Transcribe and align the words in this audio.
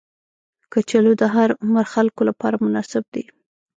کچالو 0.71 1.11
د 1.21 1.23
هر 1.35 1.49
عمر 1.63 1.85
خلکو 1.93 2.21
لپاره 2.29 2.61
مناسب 2.65 3.03
دي 3.13 3.23